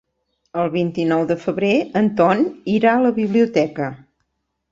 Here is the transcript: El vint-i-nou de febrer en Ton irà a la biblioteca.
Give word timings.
El 0.61 0.69
vint-i-nou 0.75 1.25
de 1.31 1.35
febrer 1.43 1.75
en 2.01 2.09
Ton 2.21 2.41
irà 2.79 2.93
a 2.95 3.03
la 3.05 3.13
biblioteca. 3.21 3.93